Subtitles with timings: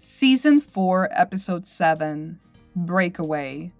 [0.00, 2.38] Season 4, Episode 7
[2.76, 3.72] Breakaway.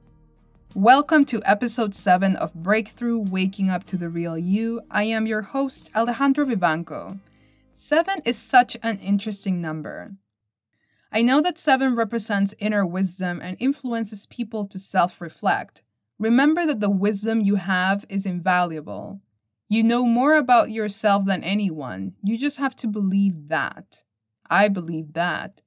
[0.74, 4.80] Welcome to Episode 7 of Breakthrough Waking Up to the Real You.
[4.90, 7.20] I am your host, Alejandro Vivanco.
[7.70, 10.16] 7 is such an interesting number.
[11.12, 15.82] I know that 7 represents inner wisdom and influences people to self reflect.
[16.18, 19.20] Remember that the wisdom you have is invaluable.
[19.68, 22.14] You know more about yourself than anyone.
[22.24, 24.02] You just have to believe that.
[24.50, 25.62] I believe that.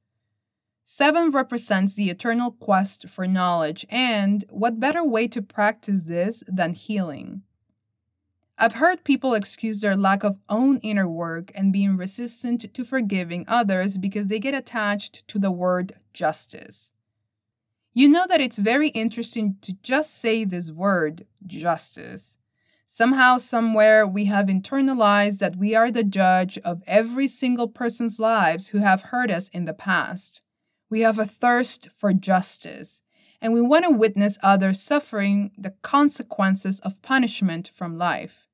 [0.93, 6.73] Seven represents the eternal quest for knowledge, and what better way to practice this than
[6.73, 7.43] healing?
[8.57, 13.45] I've heard people excuse their lack of own inner work and being resistant to forgiving
[13.47, 16.91] others because they get attached to the word justice.
[17.93, 22.35] You know that it's very interesting to just say this word, justice.
[22.85, 28.67] Somehow, somewhere, we have internalized that we are the judge of every single person's lives
[28.67, 30.41] who have hurt us in the past.
[30.91, 33.01] We have a thirst for justice,
[33.41, 38.45] and we want to witness others suffering the consequences of punishment from life.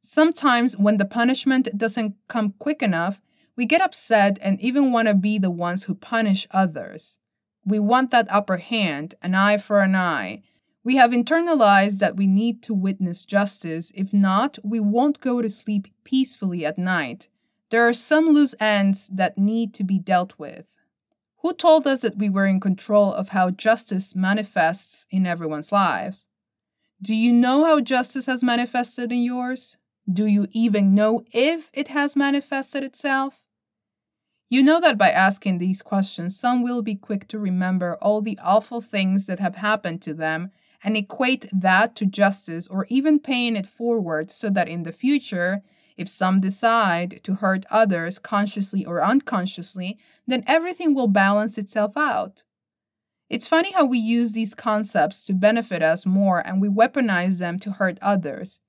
[0.00, 3.20] Sometimes, when the punishment doesn't come quick enough,
[3.56, 7.18] we get upset and even want to be the ones who punish others.
[7.66, 10.44] We want that upper hand, an eye for an eye.
[10.84, 13.90] We have internalized that we need to witness justice.
[13.96, 17.26] If not, we won't go to sleep peacefully at night.
[17.70, 20.76] There are some loose ends that need to be dealt with.
[21.42, 26.28] Who told us that we were in control of how justice manifests in everyone's lives?
[27.00, 29.78] Do you know how justice has manifested in yours?
[30.10, 33.42] Do you even know if it has manifested itself?
[34.50, 38.38] You know that by asking these questions, some will be quick to remember all the
[38.42, 40.50] awful things that have happened to them
[40.84, 45.62] and equate that to justice or even paying it forward so that in the future
[46.00, 52.42] if some decide to hurt others consciously or unconsciously, then everything will balance itself out.
[53.28, 57.58] It's funny how we use these concepts to benefit us more and we weaponize them
[57.60, 58.60] to hurt others.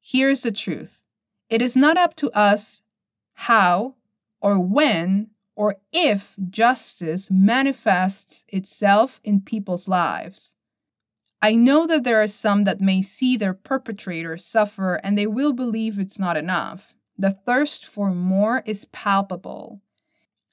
[0.00, 1.02] Here's the truth
[1.50, 2.82] it is not up to us
[3.34, 3.96] how
[4.40, 10.54] or when or if justice manifests itself in people's lives.
[11.44, 15.52] I know that there are some that may see their perpetrator suffer and they will
[15.52, 16.94] believe it's not enough.
[17.18, 19.80] The thirst for more is palpable.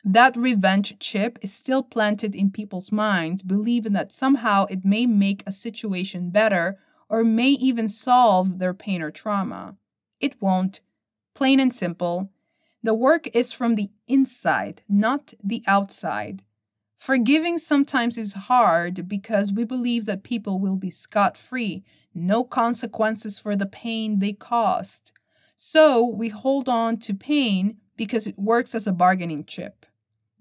[0.04, 5.44] That revenge chip is still planted in people's minds, believing that somehow it may make
[5.46, 9.76] a situation better or may even solve their pain or trauma.
[10.20, 10.82] It won't.
[11.36, 12.32] Plain and simple.
[12.82, 16.44] The work is from the inside, not the outside.
[17.00, 21.82] Forgiving sometimes is hard because we believe that people will be scot free,
[22.14, 25.14] no consequences for the pain they caused.
[25.56, 29.86] So we hold on to pain because it works as a bargaining chip.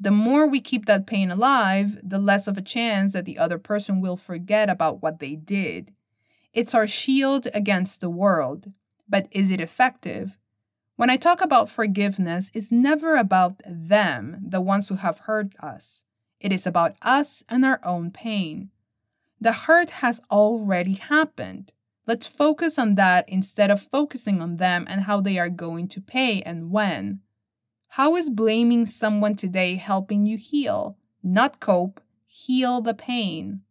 [0.00, 3.58] The more we keep that pain alive, the less of a chance that the other
[3.58, 5.94] person will forget about what they did.
[6.52, 8.72] It's our shield against the world.
[9.08, 10.36] But is it effective?
[10.96, 16.02] When I talk about forgiveness, it's never about them, the ones who have hurt us.
[16.40, 18.70] It is about us and our own pain.
[19.40, 21.72] The hurt has already happened.
[22.06, 26.00] Let's focus on that instead of focusing on them and how they are going to
[26.00, 27.20] pay and when.
[27.92, 30.96] How is blaming someone today helping you heal?
[31.22, 33.62] Not cope, heal the pain.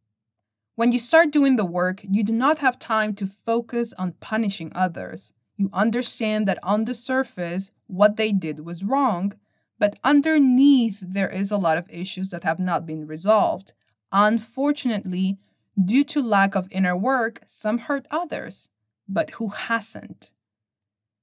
[0.76, 4.72] When you start doing the work, you do not have time to focus on punishing
[4.76, 5.34] others.
[5.56, 9.34] You understand that on the surface, what they did was wrong,
[9.80, 13.74] but underneath, there is a lot of issues that have not been resolved.
[14.12, 15.38] Unfortunately,
[15.84, 18.70] due to lack of inner work, some hurt others.
[19.08, 20.32] But who hasn't?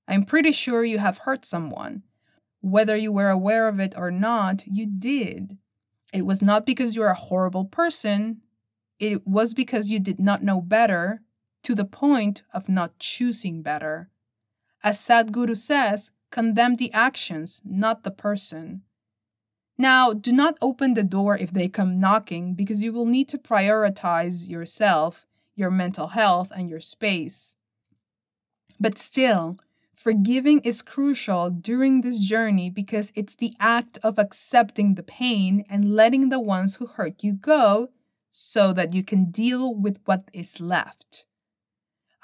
[0.06, 2.03] I'm pretty sure you have hurt someone.
[2.60, 5.59] Whether you were aware of it or not, you did.
[6.12, 8.41] It was not because you're a horrible person,
[8.98, 11.22] it was because you did not know better
[11.64, 14.10] to the point of not choosing better.
[14.82, 18.83] As Sadhguru says, Condemn the actions, not the person.
[19.78, 23.38] Now, do not open the door if they come knocking because you will need to
[23.38, 27.55] prioritize yourself, your mental health, and your space.
[28.81, 29.55] But still,
[29.94, 35.94] forgiving is crucial during this journey because it's the act of accepting the pain and
[35.94, 37.91] letting the ones who hurt you go
[38.32, 41.26] so that you can deal with what is left.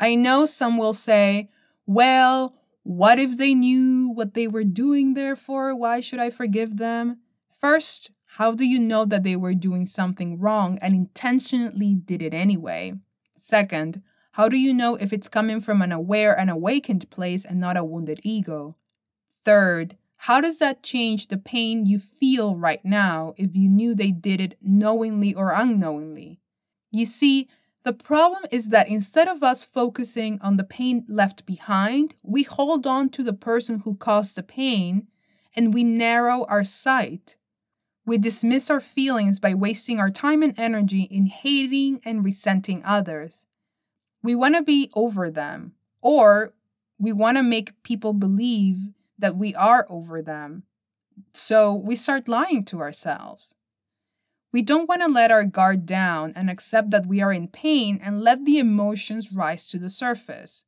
[0.01, 1.49] I know some will say,
[1.87, 2.57] well,
[2.91, 5.77] what if they knew what they were doing there for?
[5.77, 7.21] Why should I forgive them?
[7.49, 12.35] First, how do you know that they were doing something wrong and intentionally did it
[12.35, 12.95] anyway?
[13.37, 14.03] Second,
[14.33, 17.77] how do you know if it's coming from an aware and awakened place and not
[17.77, 18.77] a wounded ego?
[19.45, 24.11] Third, How does that change the pain you feel right now if you knew they
[24.11, 26.41] did it knowingly or unknowingly?
[26.91, 27.49] You see,
[27.85, 32.87] the problem is that instead of us focusing on the pain left behind, we hold
[32.87, 35.07] on to the person who caused the pain
[35.57, 37.37] and we narrow our sight.
[38.05, 43.47] We dismiss our feelings by wasting our time and energy in hating and resenting others.
[44.23, 45.73] We want to be over them,
[46.03, 46.53] or
[46.99, 48.89] we want to make people believe
[49.19, 50.65] that we are over them.
[51.33, 53.55] So we start lying to ourselves.
[54.53, 58.01] We don't want to let our guard down and accept that we are in pain
[58.03, 60.65] and let the emotions rise to the surface.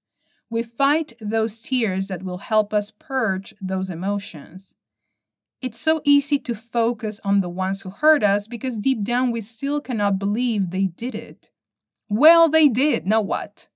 [0.49, 4.75] We fight those tears that will help us purge those emotions.
[5.61, 9.41] It's so easy to focus on the ones who hurt us because deep down we
[9.41, 11.51] still cannot believe they did it.
[12.09, 13.69] Well, they did, now what?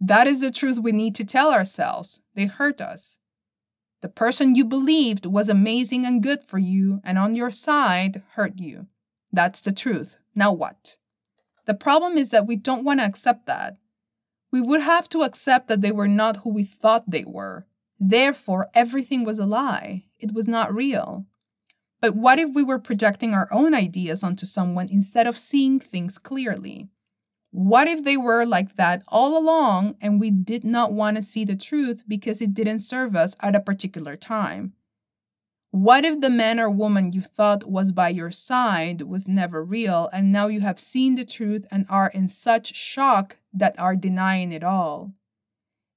[0.00, 2.20] That is the truth we need to tell ourselves.
[2.34, 3.20] They hurt us.
[4.00, 8.58] The person you believed was amazing and good for you and on your side hurt
[8.58, 8.88] you.
[9.32, 10.16] That's the truth.
[10.34, 10.98] Now what?
[11.66, 13.78] The problem is that we don't want to accept that.
[14.50, 17.66] We would have to accept that they were not who we thought they were.
[17.98, 20.04] Therefore, everything was a lie.
[20.18, 21.26] It was not real.
[22.00, 26.18] But what if we were projecting our own ideas onto someone instead of seeing things
[26.18, 26.88] clearly?
[27.52, 31.44] What if they were like that all along and we did not want to see
[31.44, 34.72] the truth because it didn't serve us at a particular time?
[35.72, 40.10] What if the man or woman you thought was by your side was never real
[40.12, 44.52] and now you have seen the truth and are in such shock that are denying
[44.52, 45.14] it all?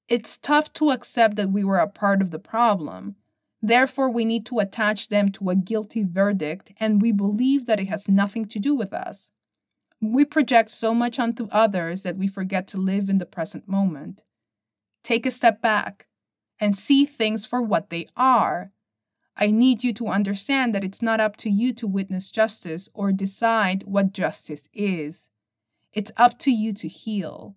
[0.07, 3.17] It's tough to accept that we were a part of the problem.
[3.61, 7.89] Therefore, we need to attach them to a guilty verdict and we believe that it
[7.89, 9.29] has nothing to do with us.
[9.99, 14.23] We project so much onto others that we forget to live in the present moment.
[15.03, 16.07] Take a step back
[16.61, 18.71] and see things for what they are.
[19.37, 23.11] I need you to understand that it's not up to you to witness justice or
[23.11, 25.27] decide what justice is.
[25.91, 27.55] It's up to you to heal.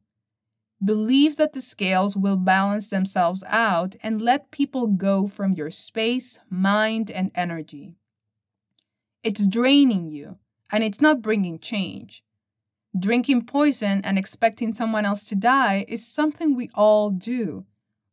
[0.85, 6.39] Believe that the scales will balance themselves out and let people go from your space,
[6.49, 7.97] mind, and energy.
[9.25, 10.39] It's draining you,
[10.71, 12.23] and it's not bringing change.
[12.99, 17.67] Drinking poison and expecting someone else to die is something we all do.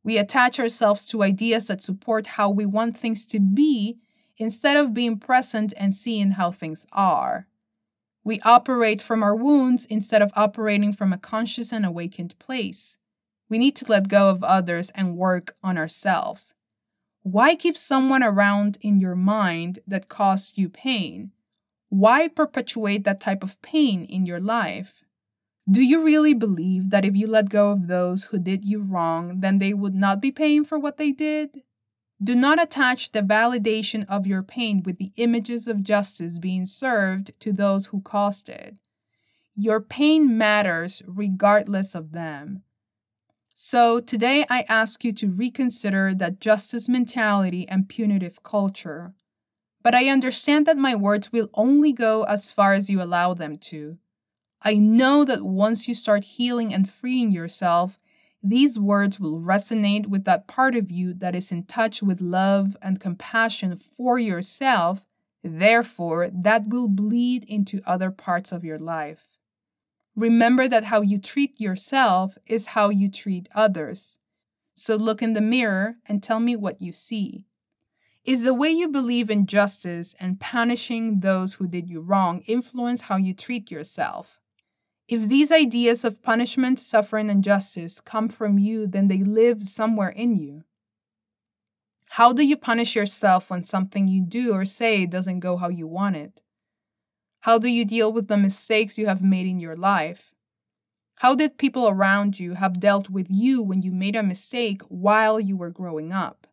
[0.06, 3.98] We attach ourselves to ideas that support how we want things to be
[4.38, 7.48] instead of being present and seeing how things are.
[8.24, 13.00] We operate from our wounds instead of operating from a conscious and awakened place.
[13.50, 16.54] We need to let go of others and work on ourselves.
[17.24, 21.32] Why keep someone around in your mind that caused you pain?
[21.90, 25.04] Why perpetuate that type of pain in your life?
[25.70, 29.40] Do you really believe that if you let go of those who did you wrong,
[29.40, 31.64] then they would not be paying for what they did?
[32.24, 37.32] Do not attach the validation of your pain with the images of justice being served
[37.40, 38.76] to those who caused it.
[39.56, 42.62] Your pain matters regardless of them.
[43.56, 49.14] So, today I ask you to reconsider that justice mentality and punitive culture.
[49.82, 53.58] But I understand that my words will only go as far as you allow them
[53.58, 53.98] to.
[54.62, 57.98] I know that once you start healing and freeing yourself,
[58.42, 62.78] these words will resonate with that part of you that is in touch with love
[62.82, 65.06] and compassion for yourself.
[65.44, 69.38] Therefore, that will bleed into other parts of your life.
[70.16, 74.20] Remember that how you treat yourself is how you treat others.
[74.76, 77.46] So look in the mirror and tell me what you see.
[78.24, 83.02] Is the way you believe in justice and punishing those who did you wrong influence
[83.02, 84.40] how you treat yourself?
[85.08, 90.10] If these ideas of punishment, suffering, and justice come from you, then they live somewhere
[90.10, 90.64] in you.
[92.10, 95.86] How do you punish yourself when something you do or say doesn't go how you
[95.86, 96.42] want it?
[97.42, 100.32] How do you deal with the mistakes you have made in your life?
[101.18, 105.40] How did people around you have dealt with you when you made a mistake while
[105.40, 106.48] you were growing up?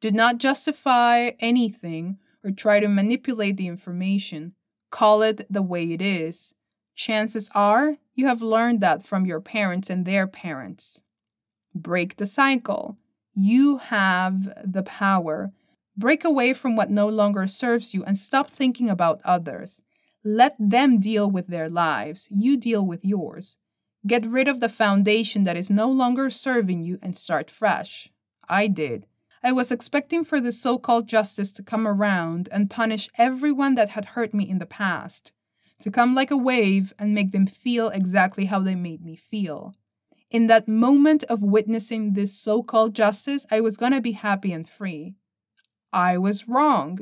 [0.00, 4.54] Do not justify anything or try to manipulate the information.
[4.90, 6.54] Call it the way it is.
[6.98, 11.00] Chances are you have learned that from your parents and their parents.
[11.72, 12.98] Break the cycle.
[13.36, 15.52] You have the power.
[15.96, 19.80] Break away from what no longer serves you and stop thinking about others.
[20.24, 22.26] Let them deal with their lives.
[22.32, 23.58] You deal with yours.
[24.04, 28.10] Get rid of the foundation that is no longer serving you and start fresh.
[28.48, 29.06] I did.
[29.40, 33.90] I was expecting for the so called justice to come around and punish everyone that
[33.90, 35.30] had hurt me in the past,
[35.80, 39.74] to come like a wave and make them feel exactly how they made me feel.
[40.30, 44.52] In that moment of witnessing this so called justice, I was going to be happy
[44.52, 45.14] and free.
[45.92, 46.98] I was wrong.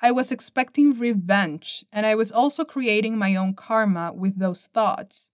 [0.00, 5.30] I was expecting revenge, and I was also creating my own karma with those thoughts.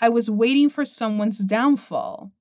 [0.00, 2.32] I was waiting for someone's downfall.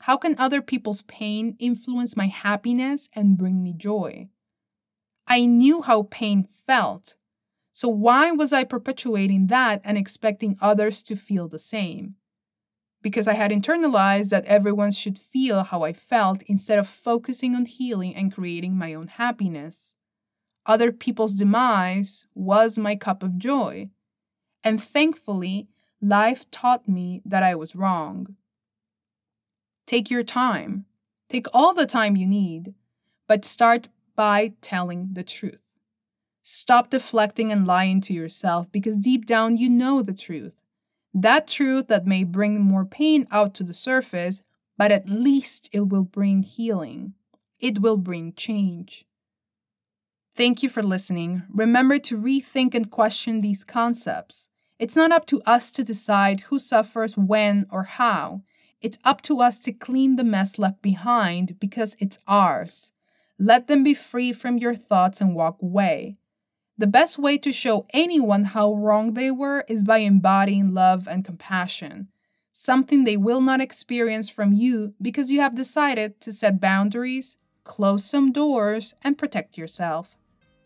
[0.00, 4.28] How can other people's pain influence my happiness and bring me joy?
[5.26, 7.16] I knew how pain felt,
[7.80, 12.16] so why was I perpetuating that and expecting others to feel the same?
[13.00, 17.64] Because I had internalized that everyone should feel how I felt instead of focusing on
[17.64, 19.94] healing and creating my own happiness.
[20.66, 23.88] Other people's demise was my cup of joy.
[24.62, 25.66] And thankfully,
[26.02, 28.36] life taught me that I was wrong.
[29.86, 30.84] Take your time.
[31.30, 32.74] Take all the time you need,
[33.26, 35.69] but start by telling the truth.
[36.52, 40.64] Stop deflecting and lying to yourself because deep down you know the truth.
[41.14, 44.42] That truth that may bring more pain out to the surface,
[44.76, 47.14] but at least it will bring healing.
[47.60, 49.04] It will bring change.
[50.34, 51.44] Thank you for listening.
[51.48, 54.48] Remember to rethink and question these concepts.
[54.76, 58.42] It's not up to us to decide who suffers when or how.
[58.80, 62.90] It's up to us to clean the mess left behind because it's ours.
[63.38, 66.16] Let them be free from your thoughts and walk away.
[66.80, 71.22] The best way to show anyone how wrong they were is by embodying love and
[71.22, 72.08] compassion,
[72.52, 78.06] something they will not experience from you because you have decided to set boundaries, close
[78.06, 80.16] some doors, and protect yourself.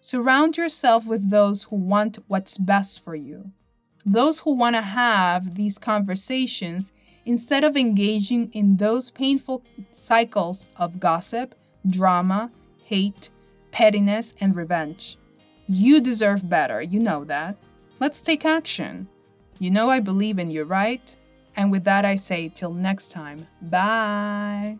[0.00, 3.50] Surround yourself with those who want what's best for you,
[4.06, 6.92] those who want to have these conversations
[7.24, 12.52] instead of engaging in those painful cycles of gossip, drama,
[12.84, 13.30] hate,
[13.72, 15.18] pettiness, and revenge.
[15.66, 17.56] You deserve better, you know that.
[18.00, 19.08] Let's take action.
[19.58, 21.14] You know I believe in you, right?
[21.56, 24.78] And with that, I say till next time, bye.